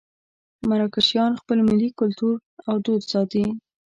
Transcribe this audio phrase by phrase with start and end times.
[0.69, 2.35] مراکشیان خپل ملي کولتور
[2.69, 3.45] او دود ساتي.